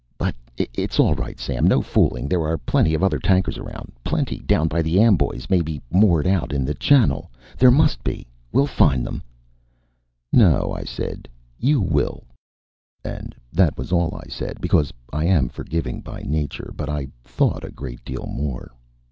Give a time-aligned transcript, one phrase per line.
[0.17, 1.67] "But it's all right, Sam.
[1.67, 2.27] No fooling.
[2.27, 3.91] There are plenty of other tankers around.
[4.03, 4.39] Plenty.
[4.39, 7.29] Down toward the Amboys, maybe moored out in the channel.
[7.55, 8.25] There must be.
[8.51, 9.21] We'll find them."
[10.33, 11.27] "No," I said.
[11.59, 12.23] "You will."
[13.03, 17.63] And that was all I said, because I am forgiving by nature; but I thought
[17.63, 18.71] a great deal more.